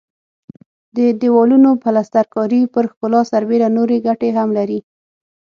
د 0.95 0.97
دېوالونو 1.21 1.69
پلستر 1.83 2.25
کاري 2.35 2.61
پر 2.73 2.85
ښکلا 2.91 3.21
سربېره 3.31 3.67
نورې 3.77 3.97
ګټې 4.07 4.29
هم 4.37 4.49
لري. 4.57 4.79